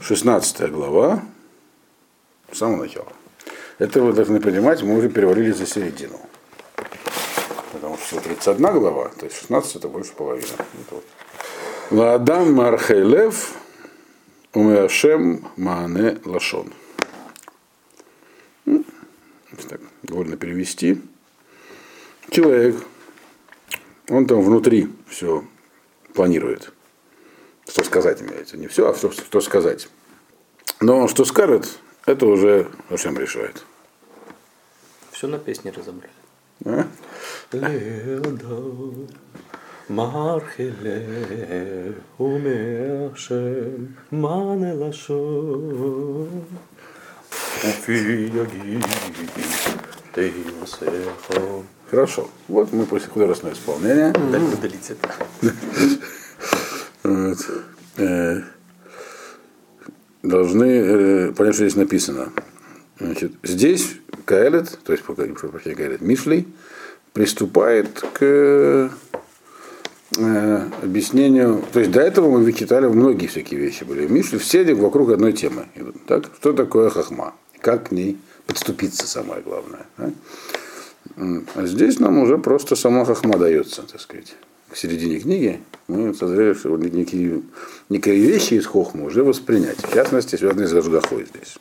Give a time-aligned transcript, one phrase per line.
[0.00, 1.22] 16 глава,
[2.52, 3.12] с самого начала.
[3.78, 6.20] Это вы должны понимать, мы уже перевалили за середину.
[7.72, 10.48] Потому что 31 глава, то есть 16 это больше половины.
[11.90, 13.54] Ладам Мархейлев
[14.54, 16.72] Умеашем Маане Лашон.
[18.64, 18.84] Ну,
[19.68, 21.02] так, довольно перевести.
[22.30, 22.76] Человек,
[24.08, 25.44] он там внутри все
[26.14, 26.72] планирует.
[27.78, 28.56] Что сказать имеется.
[28.56, 29.88] Не все, а все, что сказать.
[30.80, 33.64] Но что скажет, это уже Ашем решает.
[35.12, 36.10] Все на песне разобрали.
[36.64, 36.88] А?
[39.88, 46.46] Мархеле умеашем мане лашон
[47.62, 48.82] Уфи яги
[50.12, 50.34] ты
[51.88, 52.28] Хорошо.
[52.48, 54.12] Вот мы после художественного исполнения.
[54.32, 55.08] Дай удалить это.
[57.98, 58.42] Э,
[60.22, 62.32] Должны э, понять, что здесь написано.
[62.98, 66.48] Значит, здесь Каэлет, то есть, прошу прощения, Каэлет, Мишлей,
[67.12, 68.88] приступает к э,
[70.82, 74.08] объяснению, то есть до этого мы читали многие всякие вещи были.
[74.08, 75.66] Мишли все вокруг одной темы.
[76.06, 76.24] Так?
[76.40, 77.34] Что такое хахма?
[77.60, 79.86] Как к ней подступиться, самое главное.
[79.96, 80.10] да?
[81.54, 84.34] А здесь нам уже просто сама хахма дается, так сказать.
[84.70, 87.42] К середине книги мы созрели, что некие,
[87.88, 89.78] некие вещи из хохмы уже воспринять.
[89.78, 91.56] В частности, связанные с Гашгахой здесь.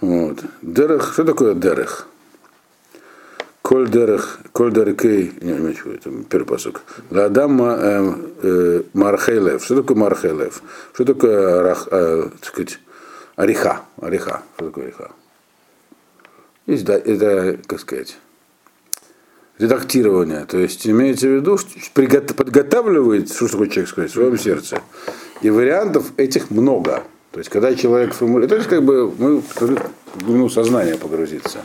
[0.00, 0.44] Вот.
[0.60, 2.06] Дерех, что такое дерех?
[3.62, 6.82] Коль дерех, коль дерекей, не, не, не, это первый посук.
[7.10, 9.64] Ладам э, э, мархейлев.
[9.64, 10.62] Что такое мархейлев?
[10.92, 12.78] Что такое рах, э, так сказать,
[13.34, 13.80] ореха?
[14.00, 14.42] Ореха.
[14.54, 15.10] Что такое ореха?
[16.66, 18.18] Есть, да, это, как сказать,
[19.58, 20.44] редактирование.
[20.44, 24.80] То есть имеется в виду, что подготавливает, что такое человек сказать, в своем сердце.
[25.42, 27.02] И вариантов этих много.
[27.32, 29.76] То есть, когда человек формулирует, то есть, как бы мы должны
[30.14, 31.58] в глубину сознания погрузиться.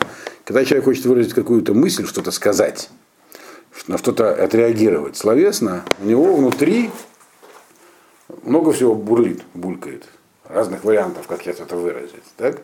[0.43, 2.89] Когда человек хочет выразить какую-то мысль, что-то сказать,
[3.87, 6.89] на что-то отреагировать словесно, у него внутри
[8.43, 10.03] много всего бурлит, булькает.
[10.49, 12.23] Разных вариантов, как я это выразить.
[12.35, 12.61] Так?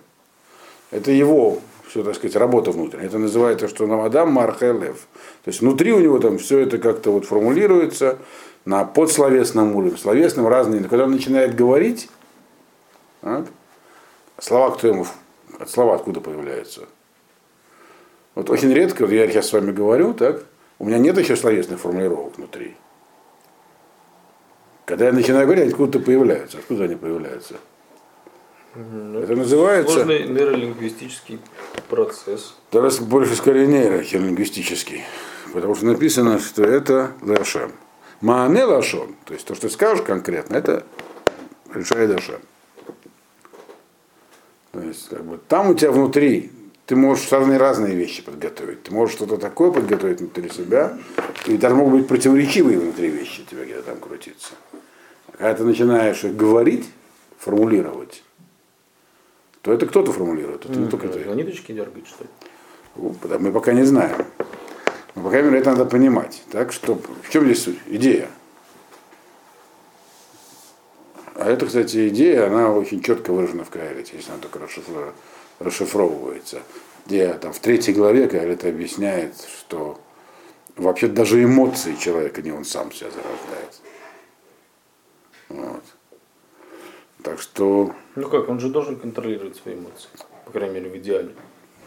[0.92, 3.08] Это его, все, так сказать, работа внутренняя.
[3.08, 5.08] Это называется, что Навадам Мархелев.
[5.44, 8.18] То есть внутри у него там все это как-то вот формулируется
[8.66, 10.82] на подсловесном уровне, словесном разные.
[10.82, 12.10] Но когда он начинает говорить,
[13.22, 13.46] так,
[14.40, 15.06] слова кто ему,
[15.66, 16.82] слова откуда появляются?
[18.36, 20.44] Вот очень редко, вот я сейчас с вами говорю, так,
[20.80, 22.76] у меня нет еще словесных формулировок внутри.
[24.86, 26.60] Когда я начинаю говорить, откуда-то появляются.
[26.60, 27.56] Откуда они появляются?
[28.78, 29.94] Это называется...
[29.94, 31.40] Сложный нейролингвистический
[31.90, 32.56] процесс.
[32.70, 35.04] Это раз больше скорее нейролингвистический.
[35.54, 37.72] Потому что написано, что это Лашем.
[38.22, 40.86] Маане Лашон, то есть то, что ты скажешь конкретно, это
[41.74, 42.42] решает Лашем.
[44.72, 46.52] То есть, как бы, там у тебя внутри
[46.88, 48.84] ты можешь разные разные вещи подготовить.
[48.84, 50.98] Ты можешь что-то такое подготовить внутри себя,
[51.46, 54.54] и даже могут быть противоречивые внутри вещи тебя где-то там крутиться.
[55.28, 56.86] А когда ты начинаешь их говорить,
[57.38, 58.24] формулировать,
[59.68, 61.26] то это кто-то формулирует, это не только ты.
[61.26, 62.30] На ниточки дергать, что ли?
[62.96, 64.26] Ну, Мы пока не знаем.
[65.14, 66.42] Но, по крайней мере, это надо понимать.
[66.54, 67.78] Так что, в чем здесь суть?
[67.88, 68.30] идея?
[71.36, 75.12] А эта, кстати, идея, она очень четко выражена в Каэлите, если она только расшифро-
[75.60, 76.62] расшифровывается.
[77.06, 80.00] Где там в третьей главе Каэлит объясняет, что
[80.78, 83.82] вообще даже эмоции человека не он сам себя зарождает.
[85.50, 85.84] Вот.
[87.28, 90.08] Так что, Ну как, он же должен контролировать свои эмоции.
[90.46, 91.30] По крайней мере, в идеале.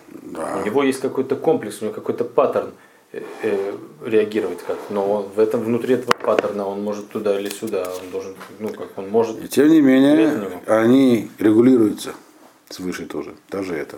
[0.08, 0.58] да.
[0.62, 2.72] У него есть какой-то комплекс, у него какой-то паттерн
[3.12, 3.72] э, э,
[4.04, 4.76] реагировать как.
[4.90, 7.90] Но он, в этом внутри этого паттерна он может туда или сюда.
[8.02, 9.42] Он должен, ну как он может.
[9.42, 12.12] И тем не менее, они регулируются
[12.68, 13.32] свыше тоже.
[13.50, 13.96] Даже это.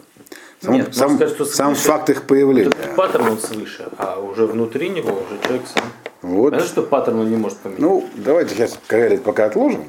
[0.61, 2.71] Сам, Нет, сам, сказать, что сам свыше- факт их появления.
[2.71, 5.85] Этот паттерн он свыше, а уже внутри него уже человек сам.
[6.23, 6.51] Вот.
[6.51, 7.81] Понятно, что паттерн он не может поменять.
[7.81, 9.87] Ну, давайте сейчас Каэлит пока отложим.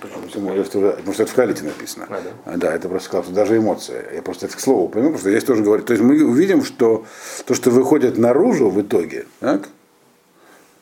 [0.00, 0.48] Почему?
[0.48, 2.06] Потому что потому что это в Каэлите написано.
[2.08, 2.20] А,
[2.52, 2.56] да?
[2.56, 4.04] да, это просто сказал, что даже эмоция.
[4.14, 5.82] Я просто это к слову пойму, потому что здесь тоже говорю.
[5.82, 7.06] То есть мы увидим, что
[7.44, 9.68] то, что выходит наружу в итоге, так,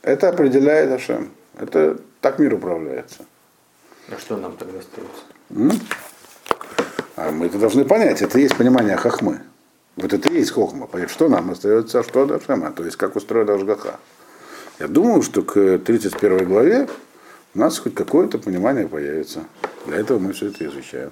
[0.03, 1.31] это определяет Ашем.
[1.59, 3.25] Это так мир управляется.
[4.09, 5.23] А что нам тогда остается?
[5.51, 5.81] М?
[7.17, 8.21] А мы это должны понять.
[8.23, 9.41] Это и есть понимание хахмы.
[9.97, 10.89] Вот это и есть хохма.
[11.09, 12.73] Что нам остается, а что от Ашема.
[12.73, 13.99] То есть, как устроена Ашгаха.
[14.81, 16.89] Я думаю, что к 31 главе
[17.55, 19.45] у нас хоть какое-то понимание появится.
[19.87, 21.11] Для этого мы все это изучаем.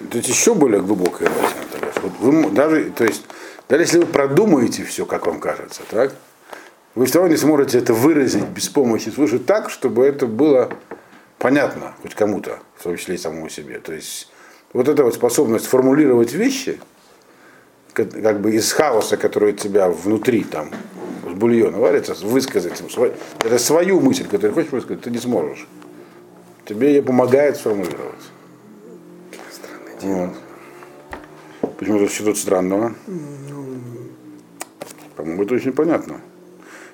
[0.00, 1.54] Это еще более глубокая мысль.
[2.02, 3.24] Вот вы даже, то есть,
[3.68, 6.14] даже если вы продумаете все, как вам кажется, так,
[6.94, 10.70] вы все равно не сможете это выразить без помощи свыше так, чтобы это было
[11.38, 13.78] понятно хоть кому-то, в том числе и самому себе.
[13.78, 14.30] То есть
[14.72, 16.80] вот эта вот способность формулировать вещи,
[17.92, 20.70] как, бы из хаоса, который у тебя внутри там,
[21.38, 25.66] бульона варится, высказать им свой, это свою мысль, которую хочешь высказать, ты не сможешь.
[26.64, 28.24] Тебе ей помогает сформулировать.
[30.02, 30.30] Вот.
[31.78, 32.94] Почему тут что тут странного?
[35.16, 36.20] По-моему, это очень понятно.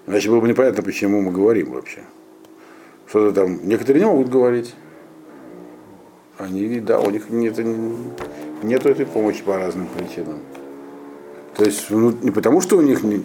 [0.06, 2.04] Иначе было бы непонятно, почему мы говорим вообще.
[3.08, 3.66] Что-то там.
[3.66, 4.74] Некоторые не могут говорить.
[6.38, 7.58] Они, да, у них нет,
[8.62, 10.40] нет этой помощи по разным причинам.
[11.56, 13.18] То есть ну, не потому, что у них не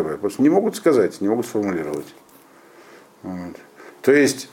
[0.00, 2.12] аппарат, просто не могут сказать, не могут сформулировать.
[3.22, 3.56] Вот.
[4.02, 4.48] То есть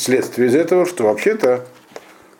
[0.00, 1.66] следствие из этого, что вообще-то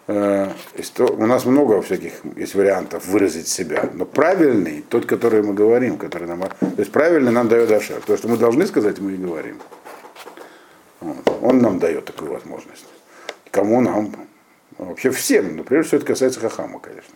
[0.07, 0.51] э,
[0.99, 6.29] у нас много всяких есть вариантов выразить себя, но правильный, тот, который мы говорим, который
[6.29, 8.01] нам, то есть правильный нам дает Ашер.
[8.07, 9.59] То, что мы должны сказать, мы и говорим.
[11.01, 11.39] Вот.
[11.43, 12.87] Он нам дает такую возможность.
[13.51, 14.15] Кому нам?
[14.79, 15.57] Вообще всем.
[15.57, 17.15] Но прежде всего это касается Хахама, конечно.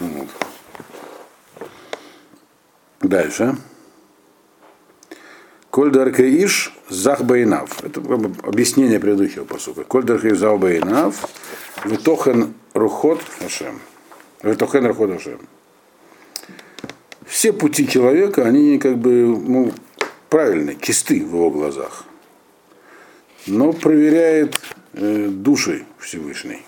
[0.00, 0.28] Вот.
[3.00, 3.56] Дальше.
[5.70, 7.84] Коль иш захбаинав.
[7.84, 8.00] Это
[8.42, 9.84] объяснение предыдущего посука.
[9.84, 11.26] Коль иш захбаинав.
[11.84, 13.80] Витохен рухот Хашем.
[14.42, 15.40] Витохен рухот Хашем.
[17.26, 19.72] Все пути человека, они как бы ну,
[20.30, 22.04] правильные, чисты в его глазах.
[23.46, 24.58] Но проверяет
[24.94, 26.62] э, души Всевышний.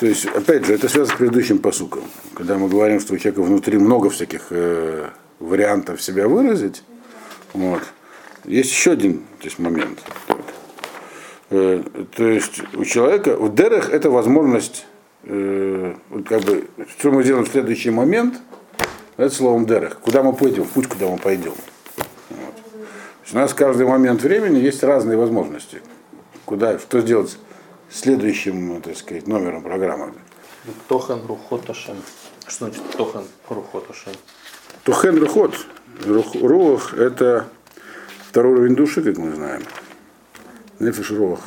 [0.00, 2.02] То есть, опять же, это связано с предыдущим посуком.
[2.34, 5.08] Когда мы говорим, что у человека внутри много всяких э,
[5.40, 6.82] вариантов себя выразить.
[7.52, 7.82] Вот.
[8.44, 10.00] Есть еще один то есть, момент.
[11.50, 11.82] Э,
[12.16, 14.86] то есть у человека, в дерах это возможность,
[15.24, 15.94] э,
[16.26, 18.40] как бы, что мы делаем в следующий момент,
[19.16, 20.00] это словом дерех.
[20.00, 21.54] Куда мы пойдем, путь, куда мы пойдем.
[22.30, 22.54] Вот.
[23.32, 25.80] у нас каждый момент времени есть разные возможности.
[26.44, 27.38] Куда, что сделать
[27.90, 30.12] следующим, так сказать, номером программы.
[30.88, 31.96] Тохан Рухоташем.
[32.46, 34.12] Что значит Тохан Рухоташем?
[34.84, 35.54] Тухен Рухот,
[36.06, 37.46] Рух это
[38.28, 39.62] второй уровень души, как мы знаем.
[40.78, 41.40] Нефиш Рух.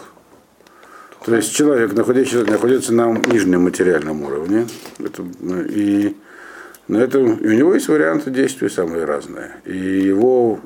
[1.23, 4.65] То есть человек находится, находится на нижнем материальном уровне.
[4.97, 5.23] Это,
[5.69, 6.15] и,
[6.87, 9.51] на этом, и у него есть варианты действий самые разные.
[9.65, 10.59] И его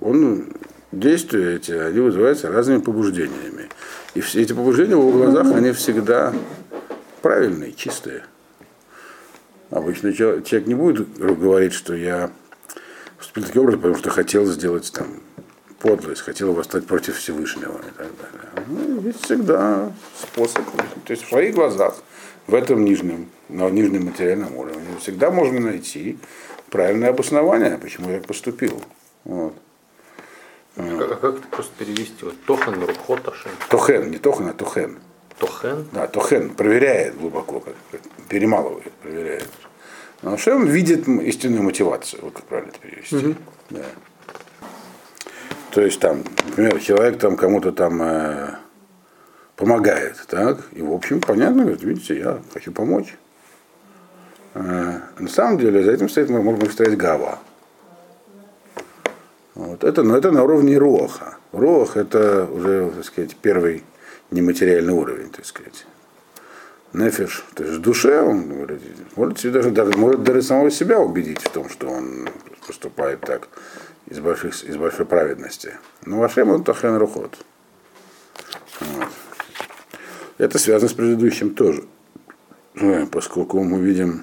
[0.00, 0.46] он,
[0.90, 3.68] действия эти, они вызываются разными побуждениями.
[4.14, 6.32] И все эти побуждения в его глазах, они всегда
[7.22, 8.24] правильные, чистые.
[9.70, 12.30] Обычно человек не будет говорить, что я
[13.16, 15.06] поступил таким образом, потому что хотел сделать там
[15.78, 18.66] подлость, хотел восстать против Всевышнего и так далее.
[18.66, 20.64] Ну, есть всегда способ.
[21.04, 21.94] То есть в своих глазах,
[22.46, 26.18] в этом нижнем, на нижнем материальном уровне, всегда можно найти
[26.70, 28.82] правильное обоснование, почему я так поступил.
[29.24, 29.54] Вот.
[30.76, 32.24] А как это просто перевести?
[32.24, 33.50] Вот Тохан, Рухоташин.
[33.68, 34.98] Тохен, не Тохан, а Тохен.
[35.40, 35.86] Тохен?
[35.92, 39.48] Да, Тохен проверяет глубоко, как, как перемалывает, проверяет.
[40.22, 43.16] Но Шем видит истинную мотивацию, вот как правильно это перевести.
[43.16, 43.34] Угу.
[43.70, 43.84] Да.
[45.70, 48.50] То есть там, например, человек там кому-то там э,
[49.56, 53.16] помогает, так, и в общем понятно, говорит, видите, я хочу помочь.
[54.52, 57.38] Э, на самом деле за этим стоит, быть, стоять гава.
[59.54, 61.38] Вот это, но это на уровне роха.
[61.52, 63.84] Рох это уже, так сказать, первый
[64.30, 65.86] нематериальный уровень, так сказать.
[66.92, 68.82] Нефиш, то есть в душе он говорит,
[69.14, 72.28] может даже, даже, может даже самого себя убедить в том, что он
[72.66, 73.48] поступает так
[74.06, 75.74] из, больших, из большой праведности.
[76.04, 77.38] Но вашем он тахен рухот.
[78.80, 79.08] Вот.
[80.38, 81.84] Это связано с предыдущим тоже.
[83.12, 84.22] Поскольку мы видим,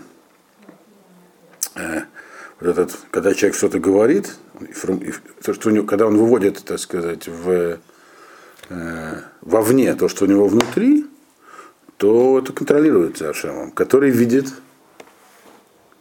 [1.76, 2.02] э,
[2.60, 4.36] вот этот, когда человек что-то говорит,
[5.44, 7.78] то, что у него, когда он выводит, так сказать, в
[9.42, 11.06] вовне то, что у него внутри,
[11.98, 14.48] то это контролируется Ашемом, который видит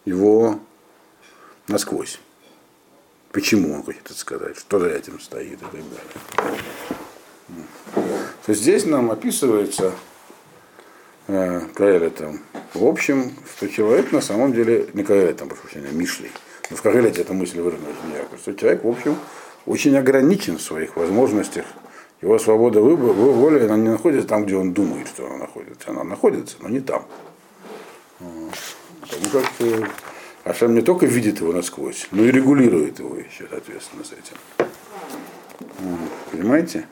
[0.05, 0.61] его
[1.69, 2.21] насквозь.
[3.33, 5.85] Почему он хочет это сказать, что за этим стоит и так далее.
[8.47, 9.93] То здесь нам описывается
[11.27, 12.41] э, Каэлетом,
[12.75, 16.31] в общем, что человек на самом деле, не Каэлетом, прошу прощения, Мишлей,
[16.71, 17.79] но в Каэлете эта мысль очень
[18.15, 19.17] ярко, что человек, в общем,
[19.67, 21.67] очень ограничен в своих возможностях
[22.21, 25.91] его свобода выбора, воли, она не находится там, где он думает, что она находится.
[25.91, 27.07] Она находится, но не там.
[28.19, 29.87] Потому как э,
[30.45, 34.37] Ашем не только видит его насквозь, но и регулирует его еще, соответственно, с этим.
[36.31, 36.87] Понимаете?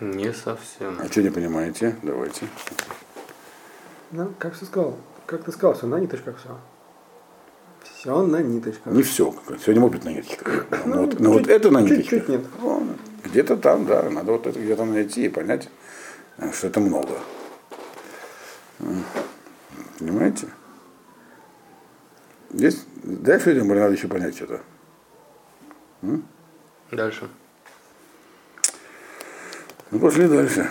[0.00, 0.98] Не совсем.
[1.00, 1.96] А что не понимаете?
[2.02, 2.46] Давайте.
[4.12, 4.96] Да, как все сказал?
[5.26, 6.56] Как ты сказал, все на ниточках все.
[7.82, 8.92] Все на ниточках.
[8.92, 9.34] Не все.
[9.60, 10.66] Сегодня может быть на ниточках.
[10.86, 12.04] Но, ну, вот, но вот это на ниточках.
[12.04, 12.44] Чуть-чуть нет.
[13.24, 15.68] Где-то там, да, надо вот это где-то найти и понять,
[16.38, 17.18] э, что это много.
[19.98, 20.48] Понимаете?
[22.50, 24.60] Здесь дальше или надо еще понять что-то?
[26.90, 27.28] Дальше.
[29.90, 30.68] Ну, пошли дальше.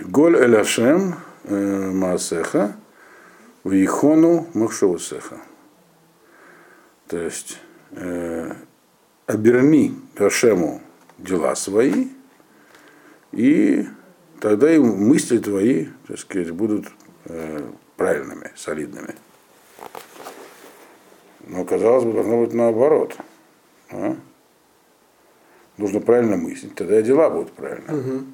[0.00, 2.76] Голь эль Ашем э, Маасеха
[3.64, 5.38] Вихону Махшоусеха.
[7.06, 7.58] То есть
[7.92, 8.52] э,
[9.26, 10.82] оберни Ашему
[11.18, 12.08] дела свои,
[13.32, 13.86] и
[14.40, 16.86] тогда и мысли твои, так сказать, будут
[17.24, 19.14] э, правильными, солидными.
[21.46, 23.16] Но, казалось бы, должно быть наоборот.
[23.90, 24.16] А?
[25.76, 28.24] Нужно правильно мыслить, тогда и дела будут правильно.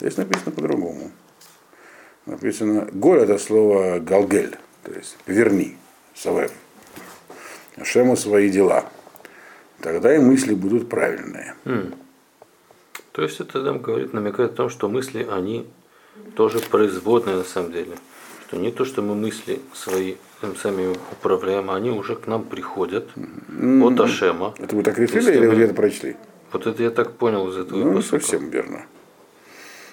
[0.00, 1.10] Здесь написано по-другому.
[2.26, 5.76] Написано, голь это слово галгель, то есть верни,
[6.14, 6.50] савер.
[7.76, 8.84] Ашему свои дела.
[9.82, 11.54] Тогда и мысли будут правильные.
[13.12, 15.66] То есть это нам говорит, намекает о том, что мысли, они
[16.36, 17.96] тоже производные на самом деле.
[18.46, 22.44] Что не то, что мы мысли свои им сами управляем, а они уже к нам
[22.44, 24.54] приходят от Ашема.
[24.58, 26.16] Это вы так решили Если или вы где-то прочли?
[26.52, 28.24] Вот это я так понял из этого Ну, посылка.
[28.24, 28.86] совсем верно.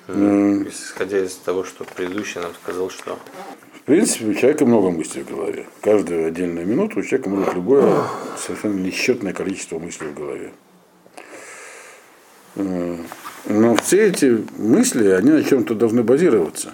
[0.07, 3.19] Исходя из того, что предыдущий нам сказал, что
[3.89, 5.65] принципе, у человека много мыслей в голове.
[5.81, 8.03] Каждую отдельную минуту у человека может любое
[8.37, 10.51] совершенно несчетное количество мыслей в голове.
[12.55, 12.97] Э,
[13.47, 16.73] Но все эти мысли, они на чем-то должны базироваться.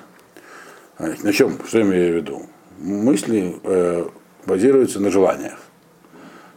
[0.97, 1.57] А, На чем?
[1.65, 2.45] Что я имею в виду?
[2.79, 4.05] Мысли э,
[4.45, 5.57] базируются на желаниях.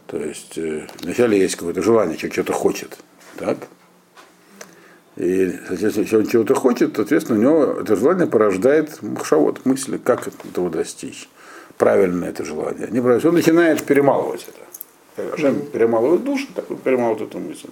[0.07, 2.99] То есть э, вначале есть какое-то желание, человек что-то хочет.
[3.37, 3.59] Так?
[5.19, 10.27] И соответственно, если он чего-то хочет, соответственно, у него это желание порождает махшавод, мысли, как
[10.27, 11.29] этого достичь.
[11.77, 12.87] Правильно это желание.
[12.89, 13.27] Неправильно.
[13.27, 15.33] Он начинает перемалывать это.
[15.33, 17.67] Ашем перемалывает душу, так вот перемалывает эту мысль.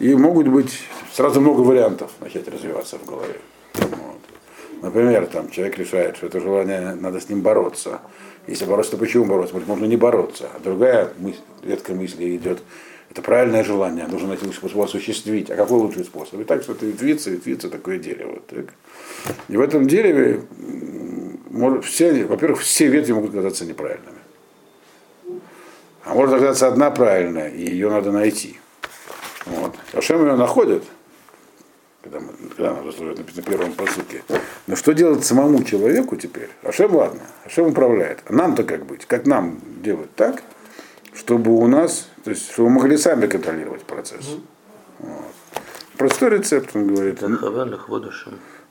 [0.00, 0.80] И могут быть
[1.12, 3.40] сразу много вариантов начать развиваться в голове.
[3.74, 4.82] Вот.
[4.82, 8.00] Например, там человек решает, что это желание, надо с ним бороться.
[8.46, 9.54] Если бороться, то почему бороться?
[9.54, 10.48] Может, можно не бороться.
[10.54, 12.62] А другая мысль, ветка мысли идет,
[13.10, 15.50] это правильное желание, нужно найти способ осуществить.
[15.50, 16.40] А какой лучший способ?
[16.40, 18.40] И так что-то ветвится, ветвится такое дерево.
[18.48, 18.66] Так.
[19.48, 20.42] И в этом дереве,
[21.50, 24.18] может, все, во-первых, все ветви могут казаться неправильными.
[26.04, 28.60] А может оказаться одна правильная, и ее надо найти.
[29.46, 29.74] Вот.
[29.92, 30.84] Ашем ее находит,
[32.06, 34.22] когда, мы, когда нам написано на первом посылке.
[34.66, 36.50] Но что делать самому человеку теперь?
[36.62, 38.20] Ашем, ладно, Ашем управляет.
[38.26, 39.06] А нам-то как быть?
[39.06, 40.42] Как нам делать так,
[41.14, 44.36] чтобы у нас, то есть, чтобы мы могли сами контролировать процесс?
[44.98, 45.32] Вот.
[45.96, 47.22] Простой рецепт, он говорит.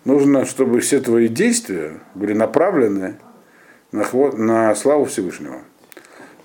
[0.05, 3.17] Нужно, чтобы все твои действия были направлены
[3.91, 5.61] на, хво- на славу Всевышнего.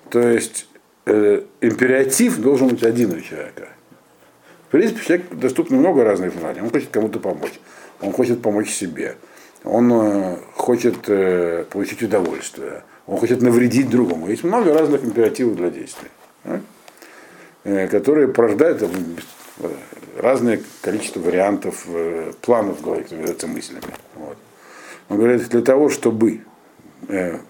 [0.09, 0.67] То есть
[1.07, 3.69] э, императив должен быть один у человека.
[4.71, 6.61] В принципе, человеку доступно много разных желаний.
[6.61, 7.59] Он хочет кому-то помочь.
[8.01, 9.17] Он хочет помочь себе.
[9.65, 12.85] Он э, хочет э, получить удовольствие.
[13.09, 14.29] Он хочет навредить другому.
[14.29, 16.09] Есть много разных императивов для действий,
[16.45, 16.61] да?
[17.65, 18.89] Э, которые порождают
[20.17, 21.89] разное количество вариантов,
[22.41, 22.79] планов
[23.11, 23.93] являются мыслями.
[24.15, 24.37] Вот.
[25.09, 26.43] Он говорит, для того, чтобы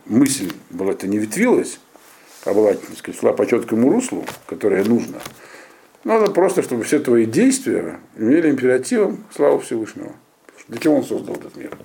[0.06, 1.80] мысль была-то не ветвилась,
[2.46, 5.20] а была, так сказать, шла по четкому руслу, которое нужно,
[6.04, 10.12] надо просто, чтобы все твои действия имели императивом славу Всевышнего.
[10.68, 11.76] Для чего он создал этот мир?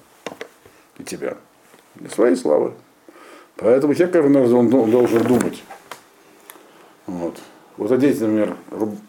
[0.97, 1.37] И тебя.
[1.95, 2.73] Для своей славы.
[3.57, 5.63] Поэтому человек раз он дол- должен думать.
[7.07, 7.39] Вот.
[7.77, 8.55] Вот одеть, например,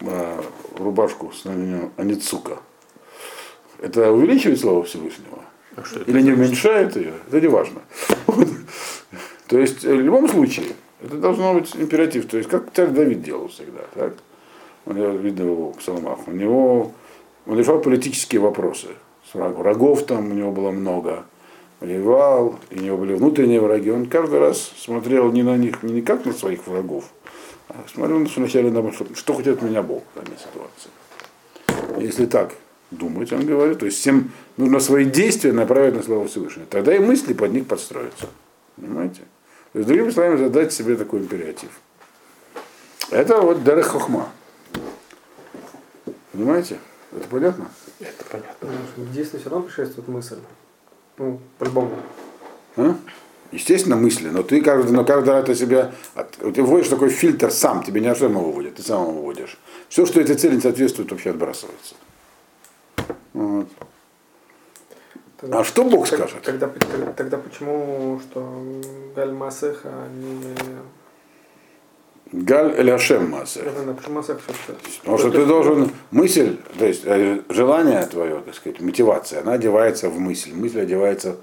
[0.03, 0.45] а,
[0.79, 2.59] рубашку с знаменем Аницука.
[3.81, 5.39] Это увеличивает славу Всевышнего?
[5.77, 5.83] А?
[6.07, 7.13] Или не уменьшает ее?
[7.29, 7.81] Это не важно.
[9.47, 10.67] То есть, э, в любом случае,
[11.03, 12.27] это должно быть императив.
[12.27, 13.83] То есть, как царь Давид делал всегда.
[13.95, 14.15] Так?
[14.87, 16.27] Я видно его в псалмах.
[16.27, 16.93] У него
[17.47, 18.89] он решал политические вопросы.
[19.35, 21.25] Врагов там у него было много.
[21.81, 23.91] Воевал, у него были внутренние враги.
[23.91, 27.05] Он каждый раз смотрел не на них, не как на своих врагов,
[27.69, 32.03] а смотрел вначале на что, что хочет от меня Бог в данной ситуации.
[32.03, 32.55] Если так
[32.91, 36.67] думать, он говорит, то есть всем нужно свои действия направить на славу Всевышнего.
[36.67, 38.29] Тогда и мысли под них подстроятся.
[38.77, 39.23] Понимаете?
[39.73, 41.69] То есть, другими словами, задать себе такой императив.
[43.11, 44.31] Это вот Дарех Хохма.
[46.37, 46.79] Понимаете?
[47.17, 47.71] Это понятно?
[47.99, 48.69] Это понятно.
[49.15, 50.37] Действию все равно предшествует мысль.
[51.17, 51.97] Ну, по-любому.
[52.77, 52.95] А?
[53.53, 55.93] Естественно, мысли, но ты каждый, но каждый раз ты себя,
[56.55, 59.57] ты вводишь такой фильтр сам, тебе не Ашема выводит, ты сам его выводишь.
[59.89, 61.95] Все, что этой цели не соответствует, вообще отбрасывается.
[63.33, 63.69] Вот.
[65.39, 66.43] Тогда- А что Бог Тог- скажет?
[66.43, 68.63] Тогда, тогда, тогда почему, что
[69.15, 70.55] Галь Масеха не
[72.33, 73.61] Галь эль Ашем Масе.
[73.63, 80.09] Потому что ты должен мысль, то есть э, желание твое, так сказать, мотивация, она одевается
[80.09, 80.53] в мысль.
[80.53, 81.37] Мысль одевается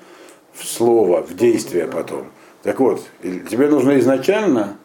[0.53, 2.27] в слово, в действие потом.
[2.63, 4.77] Так вот, тебе нужно изначально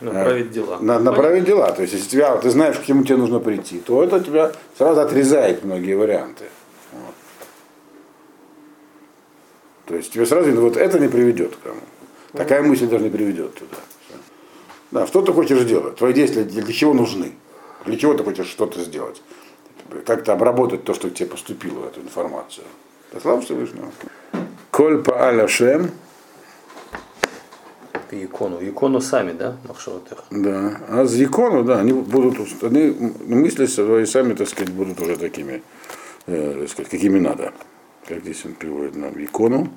[0.00, 0.78] Направить дела.
[0.80, 1.70] на- направить дела.
[1.72, 5.00] То есть, если тебя, ты знаешь, к чему тебе нужно прийти, то это тебя сразу
[5.02, 6.44] отрезает многие варианты.
[6.92, 7.14] Вот.
[9.86, 11.80] То есть тебе сразу вот это не приведет к кому.
[12.32, 13.76] Такая мысль даже не приведет туда.
[14.90, 15.96] Да, что ты хочешь делать?
[15.96, 17.32] Твои действия для, чего нужны?
[17.84, 19.20] Для чего ты хочешь что-то сделать?
[20.04, 22.66] Как-то обработать то, что к тебе поступило, эту информацию.
[23.12, 23.92] Да слава Всевышнему.
[24.70, 25.90] Коль па'аль Ашем,
[28.10, 28.58] Ты икону.
[28.60, 30.24] Икону сами, да, Махшаватех?
[30.30, 30.80] Да.
[30.88, 32.90] А с икону, да, они будут, они
[33.26, 35.62] мысли свои сами, так сказать, будут уже такими,
[36.26, 37.52] э, так сказать, какими надо.
[38.06, 39.68] Как здесь он приводит нам икону.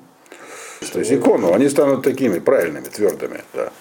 [0.92, 3.72] То есть икону, они станут такими правильными, твердыми, да.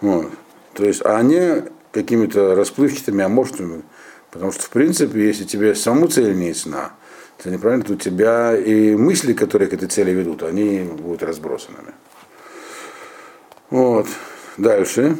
[0.00, 0.30] Вот.
[0.76, 3.82] То есть, а они какими-то расплывчатыми, аморфными,
[4.30, 6.92] потому что, в принципе, если тебе саму цель не ясна,
[7.42, 11.92] то неправильно, то у тебя и мысли, которые к этой цели ведут, они будут разбросанными.
[13.70, 14.06] Вот.
[14.58, 15.16] Дальше.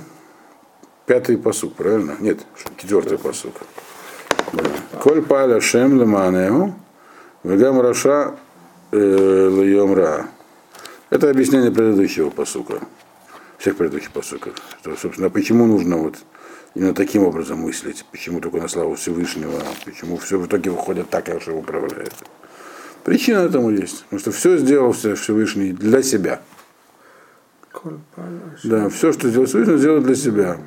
[1.07, 2.17] Пятый посук, правильно?
[2.21, 2.41] Нет,
[2.77, 3.55] четвертый посук.
[5.01, 6.75] Коль паля шем леманеу,
[7.45, 8.35] вегам раша
[8.93, 10.29] льем ра.
[11.11, 12.81] Это объяснение предыдущего посука.
[13.59, 14.55] Всех предыдущих посуков.
[14.81, 16.17] Что, собственно, почему нужно вот
[16.75, 21.25] именно таким образом мыслить, почему только на славу Всевышнего, почему все в итоге выходит так,
[21.25, 22.13] как его управляет.
[23.05, 24.03] Причина этому есть.
[24.05, 26.43] Потому что все сделал Всевышний для себя.
[28.65, 30.59] Да, все, что сделал Всевышний, сделал для себя.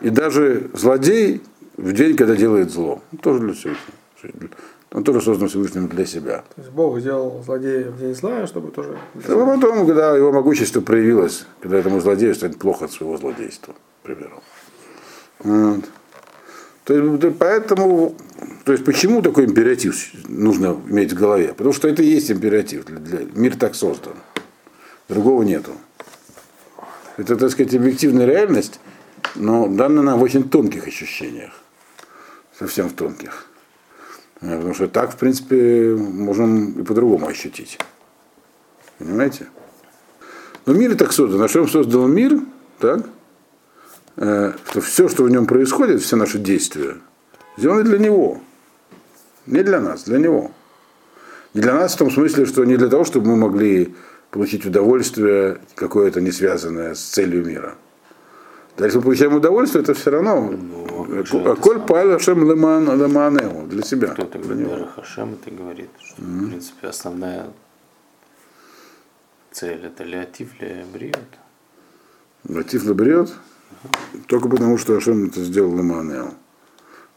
[0.00, 1.42] И даже злодей
[1.76, 4.48] в день, когда делает зло, тоже для Всевышнего.
[4.94, 6.44] Он тоже создан Всевышним для себя.
[6.54, 8.96] То есть Бог сделал злодея в день зла, чтобы тоже...
[9.26, 14.06] А потом, когда его могущество проявилось, когда этому злодею станет плохо от своего злодейства, к
[14.06, 14.40] примеру.
[15.40, 15.84] Вот.
[16.84, 18.14] То есть, поэтому,
[18.64, 19.96] то есть почему такой императив
[20.28, 21.48] нужно иметь в голове?
[21.48, 22.84] Потому что это и есть императив.
[22.84, 24.14] Для, для- мир так создан.
[25.08, 25.72] Другого нету.
[27.16, 28.78] Это, так сказать, объективная реальность,
[29.34, 31.52] но дана нам в очень тонких ощущениях.
[32.56, 33.46] Совсем в тонких.
[34.44, 37.78] Э, Потому что так, в принципе, можем и по-другому ощутить.
[38.98, 39.46] Понимаете?
[40.66, 41.40] Но мир и так создан.
[41.40, 42.38] На чем создал мир,
[42.78, 43.06] так?
[44.16, 46.96] Э, что все, что в нем происходит, все наши действия,
[47.56, 48.40] сделаны для него.
[49.46, 50.52] Не для нас, для него.
[51.54, 53.94] Не для нас в том смысле, что не для того, чтобы мы могли
[54.30, 57.76] получить удовольствие какое-то не связанное с целью мира.
[58.76, 60.50] Да, если мы получаем удовольствие, это все равно.
[60.50, 60.84] Ну,
[61.14, 61.86] Э, а Коль самое?
[61.86, 64.08] паль Ашем леман леманеу, для себя.
[64.08, 64.88] Кто это для него.
[64.96, 67.46] Хашем это говорит, что в принципе основная
[69.52, 70.50] цель это леотив
[70.92, 71.18] бриот.
[72.48, 73.32] Мотив берет,
[74.26, 76.34] только потому, что Ашем это сделал леманеу.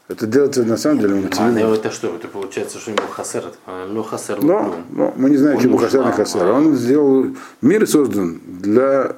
[0.08, 1.80] Это делается на самом деле А мотивирует.
[1.80, 2.14] это что?
[2.14, 6.06] Это получается, что ему хасер, ло хасер Но, но мы не знаем, чему нужен, Хасар
[6.06, 6.48] а, и Хасар.
[6.48, 6.52] а.
[6.54, 7.26] Он сделал...
[7.60, 9.16] Мир создан для...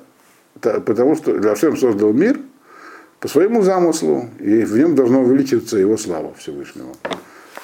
[0.60, 2.38] Потому что для Ашем создал мир
[3.18, 6.94] по своему замыслу, и в нем должна увеличиваться его слава Всевышнего.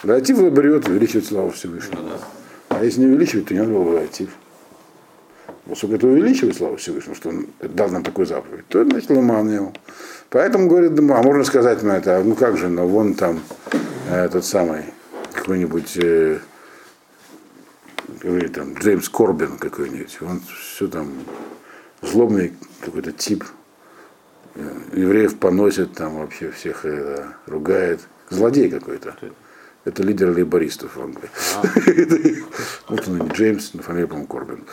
[0.03, 2.21] Леотив берет увеличивает славу Всевышнего.
[2.69, 4.31] А если не увеличивает, то не надо было леотив.
[5.69, 9.53] Поскольку это увеличивает славу Всевышнего, что он дал нам такой заповедь, то это значит ломан
[9.53, 9.73] его.
[10.31, 13.41] Поэтому говорит, да, а можно сказать на это, а ну как же, но вон там
[14.11, 14.85] э, этот самый
[15.33, 16.39] какой-нибудь э,
[18.23, 21.11] говорит, там, Джеймс Корбин какой-нибудь, он все там
[22.07, 23.45] злобный какой-то тип,
[24.57, 29.11] Э, евреев поносит, там вообще всех э, ругает, злодей какой-то.
[29.11, 29.33] Это?
[29.85, 31.31] Это лидер лейбористов в Англии.
[32.89, 34.65] Вот он, Джеймс, на фамилия, по-моему, Корбин.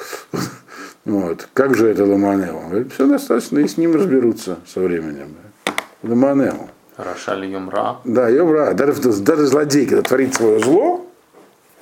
[1.05, 1.49] Вот.
[1.53, 2.57] Как же это Ломанео?
[2.57, 5.35] Он говорит, все достаточно, и с ним разберутся со временем.
[6.01, 6.69] Ломанео.
[6.95, 7.97] Рашаль Йомра.
[8.05, 8.75] Да, брат.
[8.75, 11.05] Даже, даже злодей, когда творит свое зло,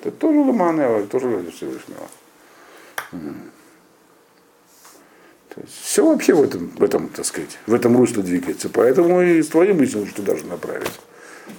[0.02, 2.08] это тоже Ломанео, это тоже ради Всевышнего.
[5.54, 8.70] То есть все вообще в этом, в этом, так сказать, в этом русле двигается.
[8.70, 10.92] Поэтому и твои мысли нужно туда же направить.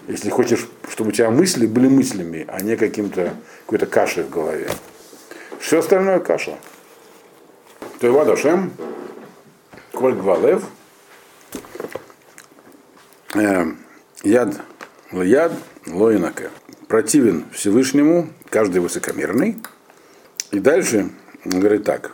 [0.09, 3.35] Если хочешь, чтобы у тебя мысли были мыслями, а не каким-то
[3.66, 4.70] какой-то кашей в голове.
[5.61, 6.57] Все остальное каша.
[8.00, 8.72] То есть Вадашем,
[9.92, 10.64] Коль Гвалев,
[13.35, 13.64] э,
[14.22, 14.61] яд,
[15.12, 15.52] яд,
[15.87, 16.50] лоинаке.
[16.88, 19.59] Противен Всевышнему, каждый высокомерный.
[20.50, 21.11] И дальше
[21.44, 22.12] говорит так.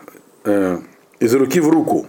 [1.20, 2.07] Из руки в руку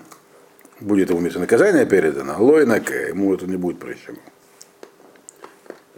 [0.79, 4.17] будет ему место наказания передано, лоинаке, ему это не будет прощено.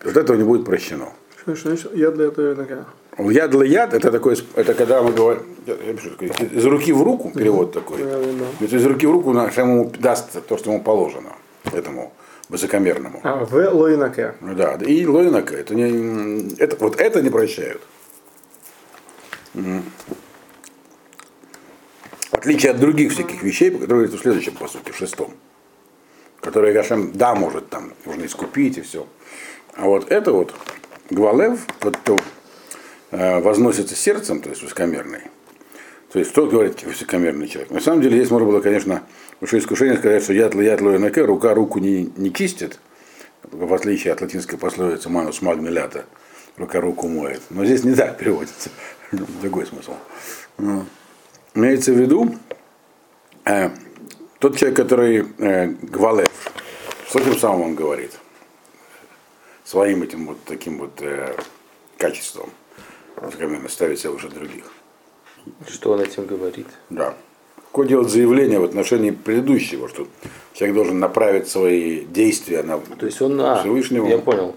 [0.04, 1.10] Вот этого не будет прощено.
[1.38, 1.96] Что, значит?
[1.96, 2.86] Я для этого.
[3.18, 7.04] Яд для яд, это такое, это когда мы говорим, я пишу, такой, из руки в
[7.04, 8.00] руку, перевод такой.
[8.00, 8.46] Да, да, да.
[8.58, 11.34] То есть из руки в руку ему даст то, что ему положено.
[11.74, 12.14] этому
[12.50, 13.22] высокомерному.
[13.24, 14.36] А, в Лоинаке.
[14.42, 17.82] Ну Да, и лойнака, это не, это, вот это не прощают.
[19.56, 19.84] М.
[22.32, 25.34] В отличие от других всяких вещей, которые говорят в следующем посуке, в шестом,
[26.40, 29.06] которые Гашем, да, может там, нужно искупить и все.
[29.74, 30.54] А вот это вот,
[31.10, 32.18] Гвалев, вот кто
[33.12, 35.24] э, возносится сердцем, то есть высокомерный,
[36.14, 37.70] то есть кто говорит высокомерный человек?
[37.70, 39.04] На самом деле здесь можно было, конечно,
[39.42, 42.80] большое искушение сказать, что яд яд лоинаке, рука руку не, не чистит,
[43.44, 46.06] в отличие от латинской пословицы манус магнелята,
[46.56, 47.42] рука руку моет.
[47.50, 48.70] Но здесь не так переводится.
[49.12, 49.96] Другой смысл.
[51.54, 52.34] Имеется в виду,
[53.46, 53.70] э,
[54.40, 56.30] тот человек, который э, Гвалев,
[57.10, 58.12] что тем самым он говорит?
[59.66, 61.36] Своим этим вот таким вот э,
[61.98, 62.50] качеством.
[63.18, 64.64] Высокомерно ставить себя выше других.
[65.68, 66.68] Что он этим говорит?
[66.90, 67.16] Да.
[67.58, 70.08] Какое делать заявление в отношении предыдущего, что
[70.54, 74.08] человек должен направить свои действия на То есть он, а, Всевышнего.
[74.08, 74.56] я понял.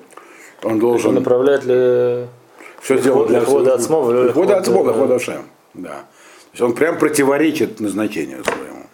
[0.63, 2.27] он Он должен направляет ли
[2.81, 3.75] все сделать для Всевышнего.
[4.25, 5.43] Лихвода Ацмо, лихвода- Лихвода Шем.
[5.75, 6.05] Да.
[6.55, 8.87] Есть он прям противоречит назначению своему.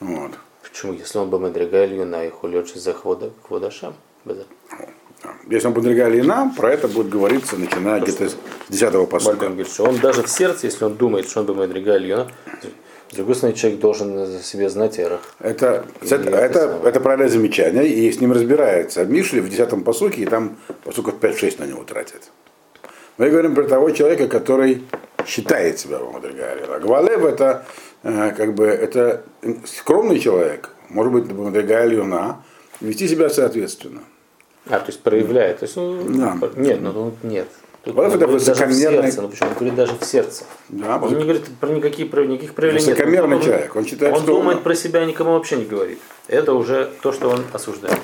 [0.00, 0.30] Вот.
[0.62, 3.94] Почему, если он бы Мадрига Ильюна и хулёчи за хвода Кводашам?
[4.24, 4.34] Да.
[5.50, 8.36] Если он подвергали и нам, про это будет говориться, начиная где-то с
[8.70, 9.36] 10 посука.
[9.36, 12.30] Мальбим говорит, что он даже в сердце, если он думает, что он бы Мадрига Ильюна,
[13.10, 15.20] с другой стороны, человек должен за себя знать эрах.
[15.40, 19.04] Это, И это, это это, правильное замечание, и с ним разбирается.
[19.04, 22.30] Мишли в 10 посуке, и там посуков 5-6 на него тратят.
[23.18, 24.84] Мы говорим про того человека, который
[25.26, 26.66] считает себя Мадригалем.
[26.70, 27.64] А Гвалев это
[28.02, 29.22] э, как бы это
[29.66, 32.42] скромный человек, может быть, Мадригалиуна,
[32.80, 34.00] вести себя соответственно.
[34.68, 35.60] А, то есть проявляет.
[35.60, 36.38] То есть, ну, Да.
[36.56, 37.48] Нет, ну нет.
[37.82, 39.22] Тут он это говорит даже в высокомерный- сердце.
[39.22, 39.48] Ну почему?
[39.50, 40.44] Он говорит даже в сердце.
[40.70, 42.86] Да, Он не говорит про никакие про никаких проявлений.
[42.86, 42.96] нет.
[42.96, 43.76] Высокомерный Он- человек.
[43.76, 45.98] Он считает, он что думает он- про себя, никому вообще не говорит.
[46.28, 47.98] Это уже то, что он осуждает.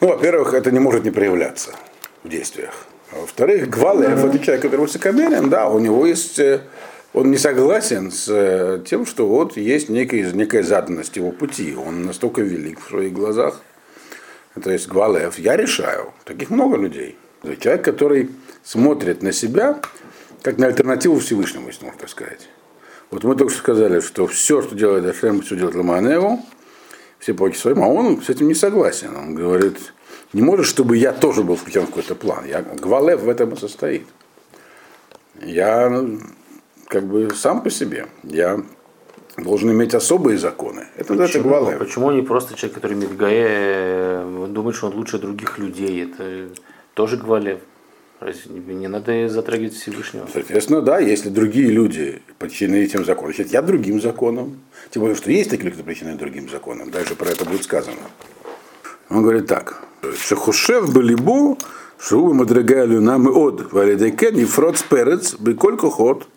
[0.00, 1.70] Ну, во-первых, это не может не проявляться
[2.24, 2.74] в действиях.
[3.12, 6.60] А во-вторых, Гвалев это человек, который высокомерен, да, у него есть, э,
[7.14, 11.74] он не согласен с э, тем, что вот есть некая, некая заданность его пути.
[11.74, 13.62] Он настолько велик в своих глазах.
[14.62, 16.12] То есть Гвалев, я решаю.
[16.24, 17.16] Таких много людей.
[17.60, 18.30] Человек, который
[18.62, 19.80] смотрит на себя
[20.42, 22.48] как на альтернативу Всевышнему, если можно так сказать.
[23.10, 26.44] Вот мы только что сказали, что все, что делает Ашем, все делает Ламаневу,
[27.18, 29.16] все по своим, а он с этим не согласен.
[29.16, 29.78] Он говорит,
[30.32, 32.44] не может, чтобы я тоже был включен в какой-то план.
[32.46, 34.06] Я, Гвалев в этом и состоит.
[35.42, 36.20] Я ну,
[36.86, 38.06] как бы сам по себе.
[38.24, 38.62] Я
[39.36, 40.86] должен иметь особые законы.
[40.96, 41.78] Это, Почему, Гвалев.
[41.78, 46.04] почему не просто человек, который Медгае э, думает, что он лучше других людей?
[46.04, 46.48] Это
[46.94, 47.60] тоже Гвалев.
[48.20, 50.26] Разве не не надо затрагивать Всевышнего?
[50.32, 54.58] Соответственно, да, если другие люди подчинены этим законам, значит, я другим законам.
[54.90, 56.90] Тем более, что есть такие люди, кто подчинены другим законам.
[56.90, 57.96] Дальше про это будет сказано.
[59.10, 59.82] Он говорит так.
[60.16, 61.58] Шехушев Балибу,
[61.98, 66.28] Шубы Мадригайлю нам и от Валидеке, Нефрод Сперец, Беколько ход,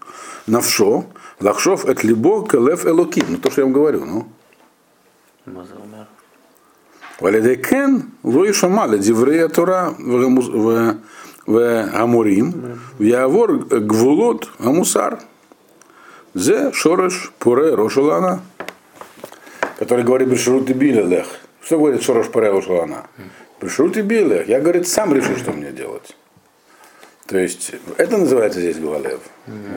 [0.48, 1.06] Навшо,
[1.40, 3.26] Лахшов от Либо, Келев Элоким.
[3.30, 4.28] Ну, то, что я вам говорю, ну.
[7.20, 10.98] Валидекен, Лои Шамали, Диврея Тора, в
[11.94, 15.20] Амурим, в Явор Гвулот, Амусар.
[16.34, 18.42] Зе Шореш Пуре Рошалана,
[19.78, 21.28] который говорит Бешрут и Билелех.
[21.63, 23.08] Что говорит Шорош Пора Ушалана?
[23.62, 24.47] Бешрут и Билелех.
[24.47, 26.15] Я, говорит, сам решу, что мне делать.
[27.28, 29.19] То есть, это называется здесь Гвалев.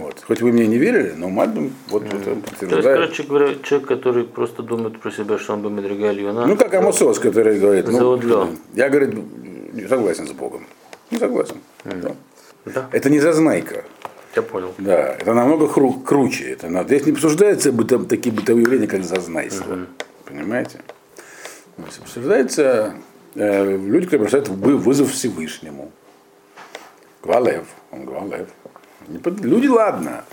[0.01, 0.25] Вот.
[0.27, 2.85] Хоть вы мне не верили, но Мальбим вот это То есть, подтверждает.
[3.01, 6.47] короче говоря, человек, который просто думает про себя, что он бы Медрига Ильюна.
[6.47, 9.15] Ну, как Амосос, который говорит, ну, я, говорит,
[9.73, 10.67] не согласен с Богом.
[11.11, 11.57] Не согласен.
[11.85, 12.17] Да.
[12.65, 13.85] Да, Это не зазнайка.
[14.35, 14.75] я понял.
[14.79, 16.45] Да, это намного кру- круче.
[16.51, 16.89] Это надо.
[16.89, 19.81] Здесь не обсуждаются быто- такие бытовые явления, как зазнайство.
[20.25, 20.81] Понимаете?
[21.77, 22.95] Обсуждается
[23.35, 25.91] э, люди, которые бросают вы- вызов Всевышнему.
[27.23, 28.49] Гвалев, он Гвалев.
[29.09, 30.25] Люди, ладно,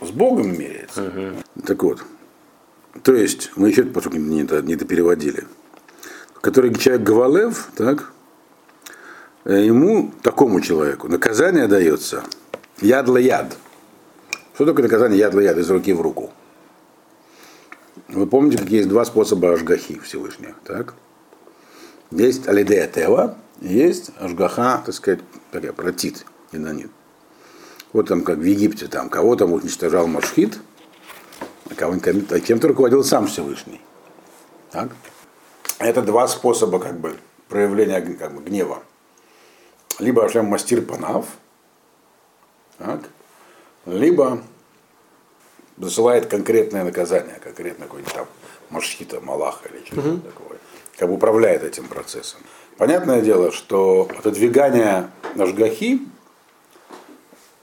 [0.00, 1.34] с Богом меряется.
[1.64, 2.04] Так вот,
[3.02, 5.46] то есть, мы еще поскольку не, не допереводили,
[6.40, 8.12] который человек Гвалев, так,
[9.44, 12.24] э, ему, такому человеку, наказание дается
[12.80, 13.56] ядла яд.
[14.54, 16.32] Что такое наказание ядла яд из руки в руку?
[18.24, 20.94] Вы помните, какие есть два способа ажгахи Всевышних, так?
[22.10, 25.20] Есть алидея тева, есть ажгаха, так сказать,
[25.52, 26.90] такая протит, инанит.
[27.92, 30.58] Вот там, как в Египте, там кого-то уничтожал Машхит,
[31.70, 33.82] а кого-нибудь а кем-то руководил сам Всевышний.
[34.70, 34.88] Так?
[35.78, 37.18] Это два способа как бы,
[37.50, 38.84] проявления как бы, гнева.
[39.98, 41.26] Либо Ашем мастир панав,
[42.78, 43.00] так?
[43.84, 44.40] либо
[45.76, 48.26] засылает конкретное наказание, конкретно какой-нибудь там
[48.70, 50.58] Машхита, Малаха или что-то такое.
[50.96, 52.40] Как бы управляет этим процессом.
[52.76, 56.00] Понятное дело, что отодвигание Ашгахи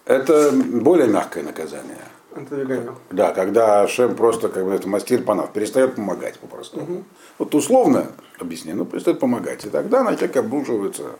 [0.06, 1.98] это более мягкое наказание.
[2.34, 2.94] Отодвигание.
[3.12, 7.06] Да, когда Шем просто, как бы это мастер панав, перестает помогать попросту.
[7.38, 9.66] Вот условно объясню, но перестает помогать.
[9.66, 11.12] И тогда на человека обрушиваются,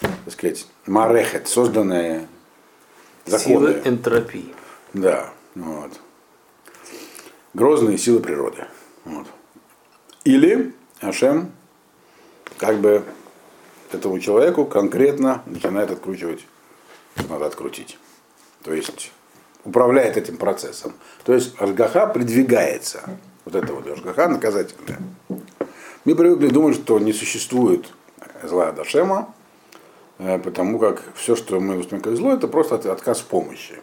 [0.00, 2.28] так сказать, марехет, созданные
[3.24, 3.72] законы.
[3.72, 4.54] Сила энтропии.
[4.92, 5.92] Да, вот.
[7.56, 8.66] Грозные силы природы.
[9.06, 9.26] Вот.
[10.24, 11.52] Или Ашем
[12.58, 13.02] как бы
[13.90, 16.44] этому человеку конкретно начинает откручивать,
[17.30, 17.96] надо открутить.
[18.62, 19.10] То есть
[19.64, 20.92] управляет этим процессом.
[21.24, 23.08] То есть Ашгаха придвигается.
[23.46, 24.98] Вот это вот Ашгаха наказательная.
[26.04, 27.86] Мы привыкли думать, что не существует
[28.42, 29.34] зла Дашема,
[30.18, 33.76] э, потому как все, что мы воспринимаем как зло, это просто от- отказ в помощи.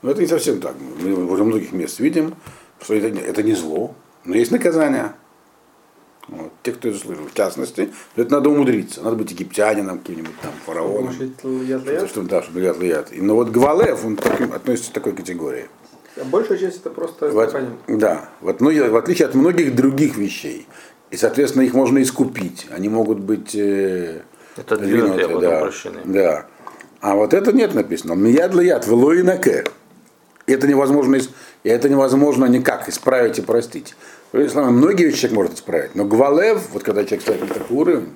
[0.00, 0.74] Но это не совсем так.
[1.02, 2.34] Мы во многих мест видим,
[2.80, 5.12] что это, не- это не зло, но есть наказание.
[6.28, 6.52] Вот.
[6.62, 9.02] Те, кто это слышал, в частности, это надо умудриться.
[9.02, 11.14] Надо быть египтянином, каким-нибудь там фараоном.
[11.94, 13.08] Это что, да, чтобы лят.
[13.12, 15.68] Но вот Гвалев, он таким- относится к такой категории.
[16.26, 17.54] Большая часть это просто Вот,
[17.86, 20.66] да, вот, ну, в отличие от многих других вещей.
[21.10, 22.66] И, соответственно, их можно искупить.
[22.70, 24.22] Они могут быть э,
[24.56, 25.70] Это двинутые, а двинуты, да,
[26.04, 26.46] да.
[27.00, 28.12] А вот это нет написано.
[28.14, 29.12] Мияд яд, вело
[30.48, 30.52] и.
[30.52, 33.94] Это невозможно, и это невозможно никак исправить и простить.
[34.32, 37.76] Другими словами, Многие вещи человек может исправить, но гвалев, вот когда человек ставит на такой
[37.76, 38.14] уровень,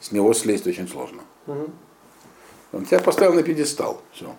[0.00, 1.22] с него слезть очень сложно.
[1.46, 4.02] Он тебя поставил на пьедестал.
[4.12, 4.34] Все.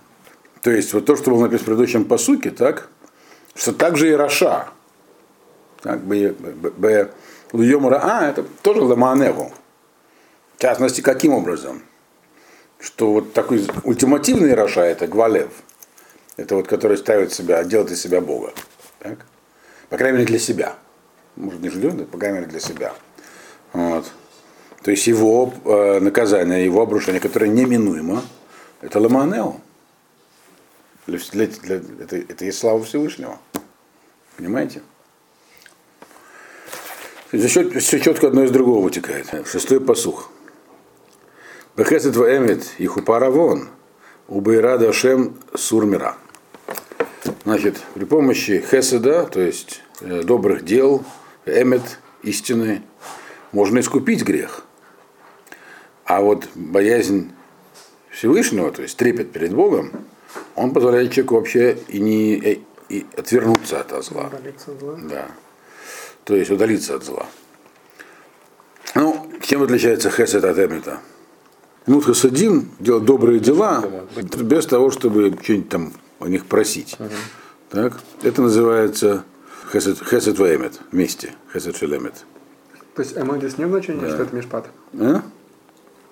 [0.62, 2.90] То есть вот то, что было написано в предыдущем посуке, так,
[3.56, 4.68] что также и Раша,
[5.82, 7.12] так, б, б, б,
[7.54, 9.54] Льемура, а, это тоже Ламаневу.
[10.58, 11.82] В частности, каким образом?
[12.80, 15.52] Что вот такой ультимативный Раша это Гвалев.
[16.38, 18.54] Это вот который ставит себя, делает из себя Бога.
[19.00, 19.20] Так?
[19.90, 20.76] По крайней мере для себя.
[21.36, 22.94] Может не ждет, но по крайней мере для себя.
[23.74, 24.06] Вот.
[24.84, 28.24] То есть его э, наказание, его обрушение, которое неминуемо,
[28.82, 29.60] это Ламанео.
[31.08, 33.40] Для, для, для- это, это есть слава Всевышнего.
[34.38, 34.82] Понимаете?
[37.32, 39.28] За счет, все четко одно из другого вытекает.
[39.48, 40.30] Шестой посух.
[41.76, 43.70] Бехесет ваэмет и хупаравон,
[44.28, 46.16] убайрада шем сурмира.
[47.44, 51.04] Значит, при помощи хеседа, то есть э, добрых дел,
[51.46, 52.82] эмет, истины,
[53.52, 54.64] можно искупить грех.
[56.06, 57.32] А вот боязнь
[58.10, 59.92] Всевышнего, то есть трепет перед Богом,
[60.56, 62.58] он позволяет человеку вообще и не э,
[62.90, 64.28] и отвернуться от зла.
[64.28, 65.00] Удалиться от зла.
[65.10, 65.28] Да.
[66.24, 67.26] То есть удалиться от зла.
[68.94, 71.00] Ну, чем отличается хесед от эмета?
[71.88, 73.84] Ну, хасадим делать добрые дела
[74.40, 75.94] без того, чтобы что-нибудь там
[76.26, 76.98] о них просить.
[77.70, 77.94] Так?
[78.24, 79.24] Это называется
[79.72, 81.34] хесед, хесед ва эмет вместе.
[81.54, 82.14] Хесед шелемет.
[82.96, 84.66] То есть эм здесь не в значении, что это межпад.
[85.00, 85.22] А?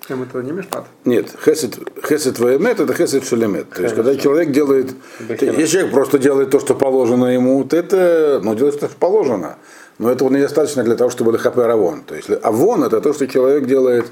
[0.10, 0.86] Эм это не межпад.
[1.06, 3.70] Нет, хесед, хесед ваэмет это хесед шелемет.
[3.70, 4.94] То есть, когда человек делает,
[5.28, 5.54] Бахера.
[5.54, 9.58] если человек просто делает то, что положено ему, то это, ну, делает то, что положено.
[10.00, 12.04] Но этого недостаточно для того, чтобы лихапе равон.
[12.04, 14.06] То есть, авон это то, что человек делает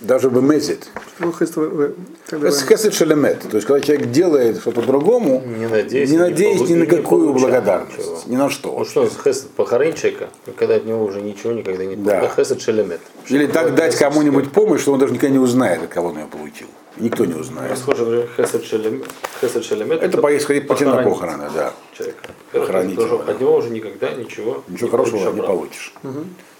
[0.00, 0.88] даже бы мезит.
[1.18, 3.40] Ну, Хесед шелемет.
[3.50, 7.98] То есть, когда человек делает что-то другому, Не надеясь, не надеясь ни на какую благодарность,
[7.98, 8.20] ничего.
[8.26, 8.78] ни на что.
[8.78, 12.30] Ну что, хесед похоронить человека, когда от него уже ничего никогда не Да.
[12.36, 13.00] Хесед шелемет.
[13.28, 16.26] Или так дать кому-нибудь помощь, что он даже никогда не узнает, от кого он ее
[16.26, 16.68] получил.
[16.96, 17.78] Никто не узнает.
[17.86, 19.08] Говоря, хесед шелемет.
[19.40, 21.72] Хесед шелемет Это поисходить пойти на похороны, да.
[21.96, 22.30] человека.
[22.52, 23.32] Его, да.
[23.32, 25.92] От него уже никогда ничего Ничего не хорошего не получишь.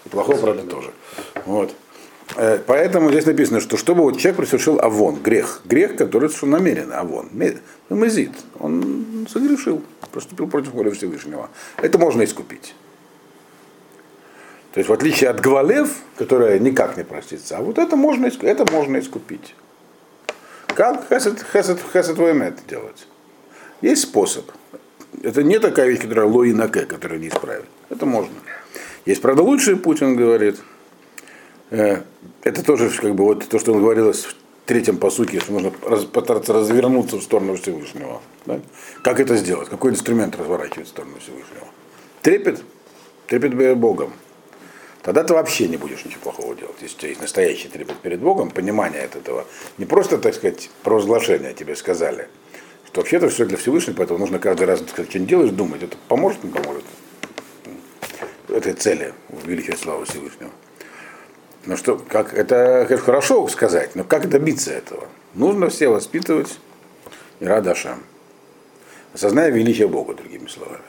[0.05, 0.91] И плохого, правда, тоже.
[1.45, 1.71] Вот.
[2.35, 5.61] Э, Поэтому здесь написано, что чтобы вот человек совершил авон, грех.
[5.65, 7.29] Грех, который совершил намеренно, авон.
[7.31, 7.57] Ме-
[7.89, 8.31] Мезит.
[8.59, 11.49] Он согрешил, поступил против воли Всевышнего.
[11.77, 12.75] Это можно искупить.
[14.73, 18.71] То есть в отличие от Гвалев, которая никак не простится, а вот это можно, это
[18.71, 19.55] можно искупить.
[20.67, 23.07] Как хесед, хесед, хесед ваэмет делать?
[23.81, 24.45] Есть способ.
[25.23, 27.65] Это не такая вещь, которая лои наке, которую не исправить.
[27.89, 28.33] Это можно.
[29.07, 30.57] Есть, правда, лучший путь, он говорит.
[31.71, 32.01] Э,
[32.43, 36.07] Это тоже как бы вот то, что говорилось в третьем посуке, что нужно раз-
[36.47, 38.21] развернуться в сторону Всевышнего.
[38.45, 38.59] да?
[39.03, 39.69] Как это сделать?
[39.69, 41.67] Какой инструмент разворачивать в сторону Всевышнего?
[42.21, 42.63] Трепет.
[43.27, 44.13] Трепет перед Богом.
[45.01, 46.75] Тогда ты вообще не будешь ничего плохого делать.
[46.81, 49.45] Если у тебя есть настоящий трепет перед Богом, понимание от этого.
[49.77, 52.27] Не просто, так сказать, провозглашение тебе сказали,
[52.85, 55.83] что вообще-то все для Всевышнего, поэтому нужно каждый раз, так сказать, что не делаешь, думать,
[55.83, 56.83] это поможет, не поможет
[58.49, 59.13] этой цели
[59.45, 60.51] величия славы Всевышнего.
[61.65, 65.07] Ну что, как это конечно, хорошо сказать, но как добиться этого?
[65.33, 66.59] Нужно все воспитывать
[67.39, 68.03] и радашам.
[69.13, 70.83] Осозная величие Бога, другими словами.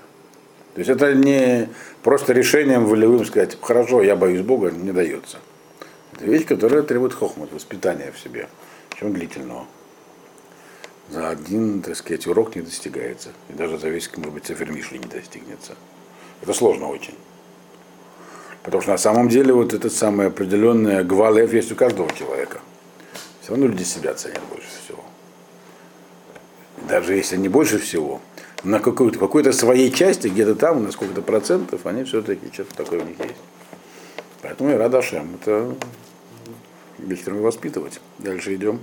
[0.74, 1.68] То есть это не
[2.02, 5.38] просто решением волевым сказать, хорошо, я боюсь Бога, не дается.
[6.12, 8.48] Это вещь, которая требует хохмат, воспитания в себе,
[8.98, 9.66] чем длительного.
[11.08, 13.30] За один, так сказать, урок не достигается.
[13.48, 15.74] И даже за весь, может быть, цифр Мишли не достигнется.
[16.40, 17.16] Это сложно очень.
[18.62, 22.60] Потому что на самом деле вот это самое определенное гвалев есть у каждого человека.
[23.40, 25.04] Все равно люди себя ценят больше всего.
[26.88, 28.20] Даже если не больше всего,
[28.62, 33.06] на какой-то, какой-то своей части, где-то там, на сколько-то процентов, они все-таки что-то такое у
[33.06, 33.36] них есть.
[34.42, 35.36] Поэтому я рад Ашем.
[35.40, 35.74] Это
[37.08, 38.00] которую воспитывать.
[38.18, 38.80] Дальше идем.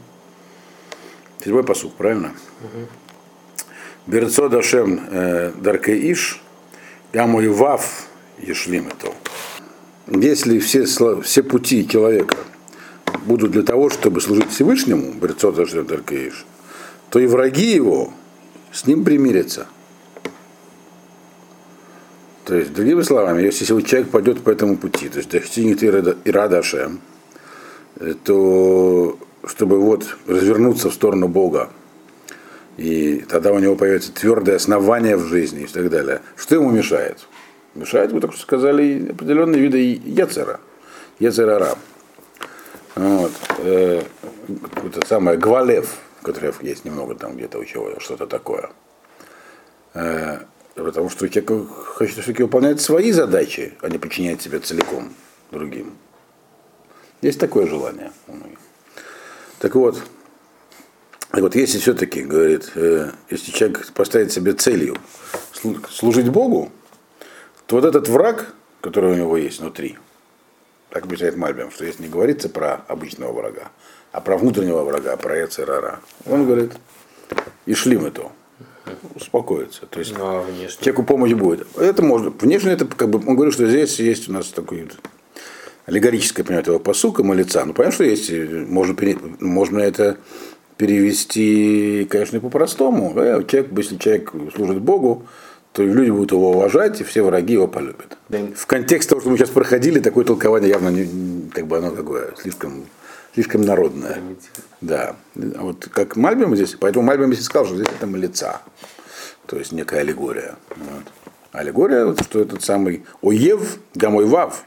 [1.43, 2.33] Седьмой посук, правильно?
[4.07, 6.41] Берцо Дашем э, Даркеиш,
[7.13, 8.07] Яму и Вав
[8.39, 9.13] Ешлим это.
[10.07, 10.85] Если все,
[11.21, 12.37] все пути человека
[13.25, 15.13] будут для того, чтобы служить Всевышнему,
[17.09, 18.13] то и враги его
[18.71, 19.67] с ним примирятся.
[22.45, 27.01] То есть, другими словами, если человек пойдет по этому пути, то есть достигнет Ирада Ашем,
[27.99, 31.69] э, то чтобы вот развернуться в сторону Бога,
[32.77, 36.21] и тогда у него появится твердое основание в жизни и так далее.
[36.37, 37.27] Что ему мешает?
[37.77, 40.59] Мешает, вы только что сказали, определенные виды Ецера,
[41.19, 41.77] Ецерара.
[42.95, 43.31] Вот.
[43.59, 44.01] Э,
[44.83, 48.71] это самое Гвалев, который есть немного там где-то у чего что-то такое.
[49.93, 50.39] Э,
[50.73, 55.13] потому что человек хочет все-таки выполнять свои задачи, а не подчинять себя целиком
[55.51, 55.93] другим.
[57.21, 58.57] Есть такое желание у многих.
[59.59, 60.01] Так вот,
[61.29, 64.97] так вот, если все-таки, говорит, э, если человек поставит себе целью
[65.91, 66.71] служить Богу,
[67.67, 69.97] то вот этот враг, который у него есть внутри,
[70.89, 73.71] так объясняет Мальбим, что если не говорится про обычного врага,
[74.11, 76.71] а про внутреннего врага, про Яцерара, он говорит,
[77.65, 78.31] и шли мы то,
[79.15, 79.85] успокоится.
[79.85, 80.77] То есть Ну, а внешне?
[80.79, 81.67] человеку помощь будет.
[81.77, 82.29] Это можно.
[82.29, 84.87] Внешне это как бы, он говорит, что здесь есть у нас такой
[85.85, 87.65] аллегорическое понимание этого посука лица.
[87.65, 88.95] Ну, понятно, что есть, можно,
[89.41, 90.17] можно это
[90.77, 93.13] перевести, конечно, по-простому.
[93.13, 95.25] Да, Человек, если человек служит Богу,
[95.77, 98.17] то люди будут его уважать, и все враги его полюбят.
[98.29, 102.33] В контексте того, что мы сейчас проходили, такое толкование явно не, как бы оно такое
[102.35, 102.87] слишком,
[103.35, 104.19] слишком народное.
[104.81, 105.15] Да.
[105.35, 108.63] А вот как Мальбим здесь, поэтому Мальбим здесь сказал, что здесь это лица,
[109.45, 110.55] то есть некая аллегория.
[110.75, 111.03] Вот.
[111.51, 114.63] Аллегория, вот, что этот самый Оев, Гамой Вав,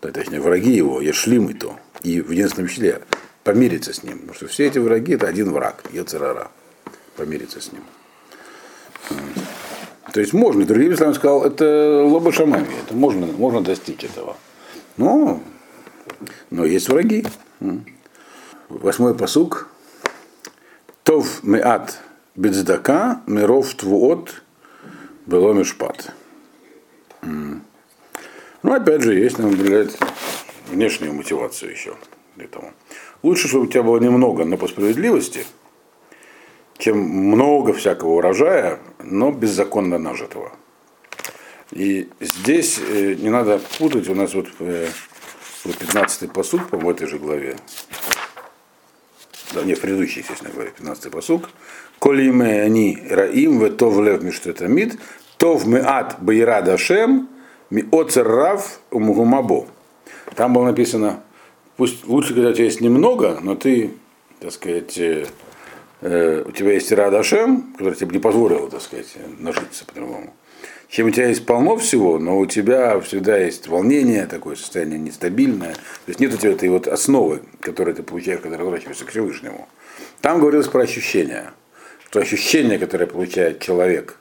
[0.00, 3.02] да, точнее, враги его, Ешлим и то, и в единственном числе
[3.42, 4.18] помириться с ним.
[4.18, 6.52] Потому что все эти враги это один враг, Ецерара.
[7.16, 7.82] Помириться с ним.
[9.10, 9.18] Вот.
[10.12, 14.36] То есть можно, другими словами сказал, это лоба шамами, это можно, можно достичь этого.
[14.96, 15.42] Но,
[16.50, 17.26] но есть враги.
[18.68, 19.68] Восьмой посук.
[21.02, 21.98] Тов меат
[22.36, 24.42] бецдака миров твуот
[25.26, 26.12] было мишпат.
[27.22, 27.62] М.
[28.62, 29.96] Ну, опять же, есть, нам блядь,
[30.70, 31.94] внешнюю мотивацию еще
[32.36, 32.72] этому.
[33.22, 35.46] Лучше, чтобы у тебя было немного, но по справедливости,
[36.78, 40.52] чем много всякого урожая, но беззаконно нажитого.
[41.72, 44.88] И здесь э, не надо путать, у нас вот, э,
[45.64, 47.56] вот 15-й посуд, по-моему, в этой же главе,
[49.52, 51.48] да, не, в предыдущей, естественно, главе, 15-й посуд,
[51.98, 54.98] «Коли име они раим, ве тов лев миштетамид,
[55.36, 57.28] тов мы ад байра дашем,
[57.70, 59.66] ми оцер рав умгумабо».
[60.36, 61.22] Там было написано,
[61.76, 63.90] пусть лучше, когда у тебя есть немного, но ты,
[64.40, 64.96] так сказать,
[66.00, 70.34] э, у тебя есть Радашем, который тебе не позволил, так сказать, нажиться по-другому.
[70.88, 75.74] Чем у тебя есть полно всего, но у тебя всегда есть волнение, такое состояние нестабильное.
[75.74, 79.68] То есть нет у тебя этой вот основы, которую ты получаешь, когда разворачиваешься к Всевышнему.
[80.22, 81.52] Там говорилось про ощущения.
[82.06, 84.16] Что ощущение, которое получает человек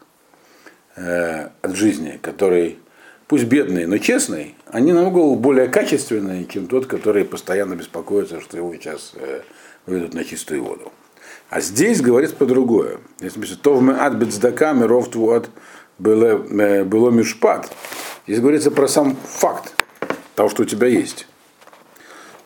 [0.98, 2.80] э, от жизни, который
[3.28, 8.74] пусть бедный, но честный, они намного более качественные, чем тот, который постоянно беспокоится, что его
[8.74, 9.42] сейчас э,
[9.86, 10.92] выведут на чистую воду.
[11.50, 13.00] А здесь говорится по другое.
[13.20, 15.50] Здесь написано, то в меат бецдака миров твуат
[15.98, 17.72] было, э, было мишпат.
[18.28, 19.74] Здесь говорится про сам факт
[20.36, 21.28] того, что у тебя есть.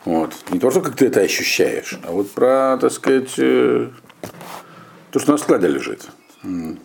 [0.04, 0.34] Вот.
[0.50, 3.90] Не то, что как ты это ощущаешь, а вот про, так сказать, э,
[5.10, 6.08] то, что на складе лежит.
[6.44, 6.78] Он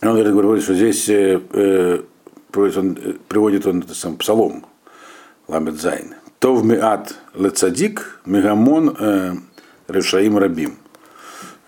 [0.00, 2.02] говорит, что здесь э,
[2.50, 4.66] приводит он, приводит он это сам псалом
[5.46, 6.14] Ламет Зайн.
[6.40, 8.96] Тов миат лецадик мегамон
[9.88, 10.76] решаим рабим.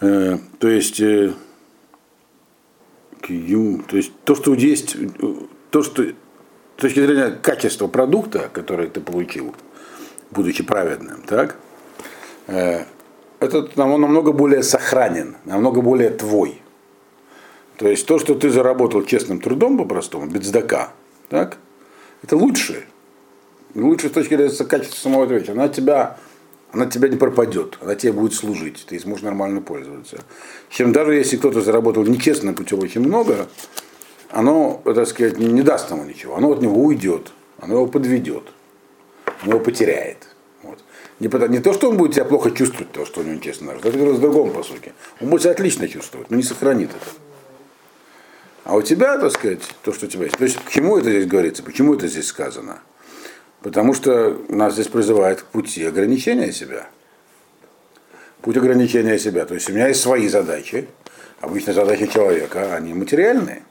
[0.00, 1.32] Э, то есть, э,
[3.20, 5.06] то есть то, что есть, э,
[5.70, 9.54] то, что с точки зрения качества продукта, который ты получил,
[10.30, 11.56] будучи праведным, так,
[12.46, 12.84] э,
[13.38, 16.60] этот он намного более сохранен, намного более твой.
[17.76, 20.92] То есть то, что ты заработал честным трудом по-простому, без сдака,
[21.28, 21.58] так,
[22.22, 22.84] это лучше.
[23.74, 25.50] Лучше с точки зрения качества самого вещи.
[25.50, 26.18] Она тебя,
[26.72, 30.18] она тебя не пропадет, она тебе будет служить, ты сможешь нормально пользоваться.
[30.68, 33.48] Чем даже если кто-то заработал нечестным путем очень много,
[34.30, 36.36] оно, так сказать, не, даст ему ничего.
[36.36, 38.44] Оно от него уйдет, оно его подведет,
[39.42, 40.28] оно его потеряет.
[40.62, 40.78] Вот.
[41.18, 43.88] Не, не то, что он будет себя плохо чувствовать, то, что у него нечестно это
[43.88, 44.92] о другом, по сути.
[45.20, 47.10] Он будет себя отлично чувствовать, но не сохранит это.
[48.64, 50.36] А у тебя, так сказать, то, что у тебя есть.
[50.36, 51.62] То есть, к чему это здесь говорится?
[51.62, 52.80] Почему это здесь сказано?
[53.62, 56.86] Потому что нас здесь призывает к пути ограничения себя.
[58.40, 59.44] Путь ограничения себя.
[59.44, 60.88] То есть у меня есть свои задачи.
[61.40, 63.62] Обычно задачи человека, они материальные.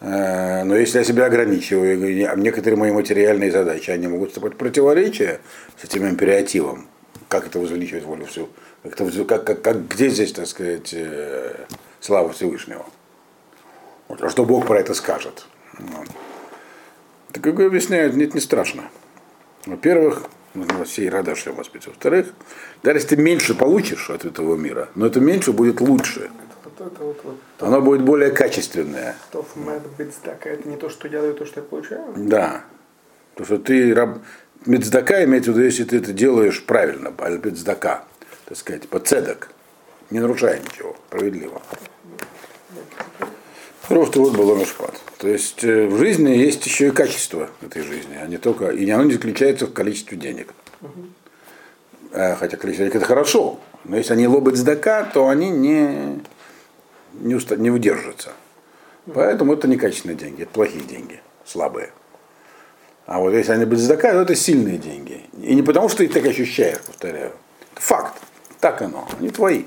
[0.00, 4.56] Э, Но если я себя ограничиваю, а некоторые мои материальные задачи, они могут вступать в
[4.56, 5.40] противоречие
[5.78, 6.86] с этим императивом.
[7.28, 8.48] Как это возвеличивает волю всю?
[8.82, 8.96] Как,
[9.28, 11.54] как, как, как- где здесь, так сказать, э,
[12.00, 12.86] слава Всевышнего?
[14.08, 15.46] Вот, а что Бог про это скажет?
[15.78, 16.08] Вот.
[17.32, 18.84] Так как объясняют, нет, не страшно.
[19.66, 20.24] Во-первых,
[20.54, 21.88] нужно всей радаши воспитать.
[21.88, 22.28] Во-вторых,
[22.82, 26.30] даже если ты меньше получишь от этого мира, но это меньше будет лучше.
[26.64, 29.16] Вот это вот, вот Оно будет более качественное.
[29.98, 32.12] бицдака, это не то, что я даю, то, что я получаю.
[32.16, 32.64] Да.
[33.34, 34.18] То, что ты раб...
[34.66, 37.10] Медздака имеется в виду, если ты это делаешь правильно,
[37.42, 38.04] медздака,
[38.44, 39.50] так сказать, по цедок,
[40.10, 41.62] не нарушая ничего, справедливо.
[43.90, 44.94] Просто вот был мешпат.
[45.18, 48.88] То есть э, в жизни есть еще и качество этой жизни, а не только, и
[48.88, 50.54] оно не заключается в количестве денег.
[52.12, 56.20] Э, Хотя количество денег это хорошо, но если они лобят сдака, то они не,
[57.14, 58.30] не, уста- не удержатся.
[59.12, 61.90] Поэтому это некачественные деньги, это плохие деньги, слабые.
[63.06, 65.24] А вот если они без задака, то это сильные деньги.
[65.42, 67.32] И не потому, что ты так ощущаешь, повторяю.
[67.72, 68.22] Это факт.
[68.60, 69.08] Так оно.
[69.18, 69.64] Они твои.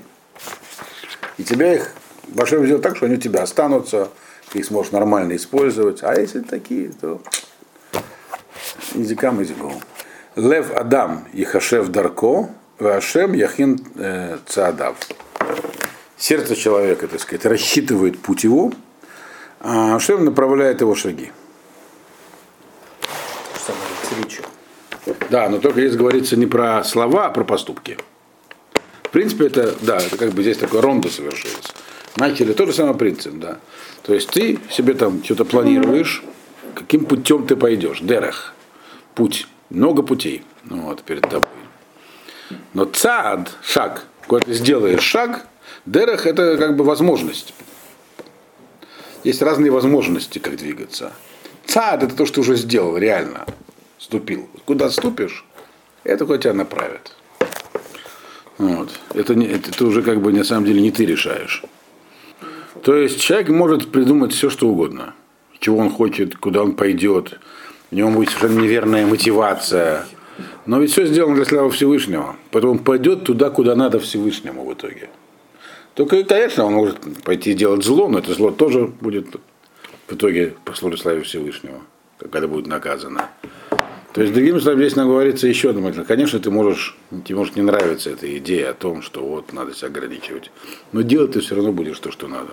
[1.36, 1.92] И тебя их
[2.28, 4.08] Башем сделать так, что они у тебя останутся,
[4.50, 6.02] ты их сможешь нормально использовать.
[6.02, 7.20] А если такие, то
[8.94, 9.80] языкам языком.
[10.36, 14.96] Лев Адам и Хашев Дарко, Ашем Яхин э, Цаадав.
[16.16, 18.72] Сердце человека, так сказать, рассчитывает путь его,
[19.60, 21.30] а Ашем направляет его шаги.
[25.30, 27.98] Да, но только здесь говорится не про слова, а про поступки.
[29.02, 31.72] В принципе, это, да, это как бы здесь такой рондо совершилось.
[32.16, 33.58] Начали тот же самый принцип, да.
[34.02, 36.22] То есть ты себе там что-то планируешь,
[36.74, 38.00] каким путем ты пойдешь.
[38.00, 38.54] Дерех.
[39.14, 39.46] Путь.
[39.70, 41.48] Много путей ну, вот, перед тобой.
[42.74, 45.46] Но цад, шаг, когда ты сделаешь шаг,
[45.86, 47.54] дерех это как бы возможность.
[49.24, 51.12] Есть разные возможности, как двигаться.
[51.66, 53.46] Цад это то, что уже сделал, реально.
[53.98, 54.48] Ступил.
[54.66, 55.46] Куда ступишь,
[56.04, 57.12] это куда тебя направят.
[58.58, 58.90] Вот.
[59.14, 61.62] Это, не, это, это уже как бы на самом деле не ты решаешь.
[62.84, 65.14] То есть человек может придумать все, что угодно.
[65.58, 67.40] Чего он хочет, куда он пойдет.
[67.90, 70.04] У него будет совершенно неверная мотивация.
[70.66, 72.36] Но ведь все сделано для славы Всевышнего.
[72.50, 75.08] Поэтому он пойдет туда, куда надо Всевышнему в итоге.
[75.94, 79.28] Только, конечно, он может пойти делать зло, но это зло тоже будет
[80.06, 81.80] в итоге по славе Всевышнего,
[82.18, 83.30] когда будет наказано.
[84.12, 85.90] То есть, другими словами, здесь нам говорится еще одно.
[86.06, 89.88] Конечно, ты можешь, тебе может не нравиться эта идея о том, что вот надо себя
[89.88, 90.50] ограничивать.
[90.92, 92.50] Но делать ты все равно будешь то, что надо.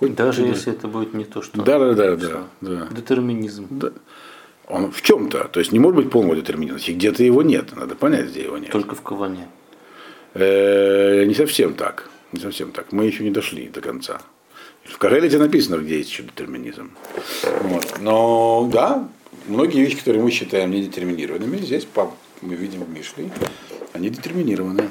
[0.00, 2.88] Хоть Даже ты- если это будет не то, что Да, да, да, да, да.
[2.90, 3.66] детерминизм.
[3.70, 3.92] Да.
[4.66, 5.44] Он в чем-то.
[5.52, 6.78] То есть не может быть полного детерминизма.
[6.78, 7.76] Где-то его нет.
[7.76, 8.70] Надо понять, где его нет.
[8.70, 9.46] Только в Каване.
[10.32, 12.08] Э, не совсем так.
[12.32, 12.92] Не совсем так.
[12.92, 14.22] Мы еще не дошли до конца.
[14.84, 16.92] В Карелите написано, где есть еще детерминизм.
[17.64, 17.98] Вот.
[18.00, 19.06] Но да,
[19.48, 21.86] многие вещи, которые мы считаем недетерминированными, здесь
[22.40, 23.30] мы видим в Мишле,
[23.92, 24.88] они детерминированы.